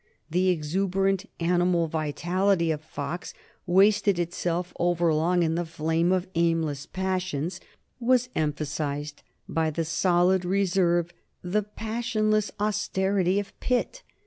[0.31, 3.35] The exuberant animal vitality of Fox,
[3.67, 7.59] wasting itself overlong in the flame of aimless passions,
[7.99, 14.01] was emphasized by the solid reserve, the passionless austerity of Pitt.